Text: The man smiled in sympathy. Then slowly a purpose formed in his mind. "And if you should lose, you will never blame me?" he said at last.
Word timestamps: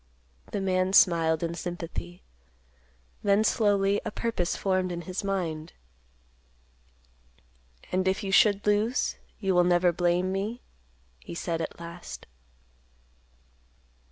The 0.51 0.61
man 0.61 0.93
smiled 0.93 1.43
in 1.43 1.53
sympathy. 1.53 2.23
Then 3.21 3.43
slowly 3.43 4.01
a 4.03 4.09
purpose 4.09 4.55
formed 4.57 4.91
in 4.91 5.01
his 5.03 5.23
mind. 5.23 5.73
"And 7.91 8.07
if 8.07 8.23
you 8.23 8.31
should 8.31 8.65
lose, 8.65 9.17
you 9.39 9.53
will 9.53 9.63
never 9.63 9.91
blame 9.91 10.31
me?" 10.31 10.63
he 11.19 11.35
said 11.35 11.61
at 11.61 11.79
last. 11.79 12.25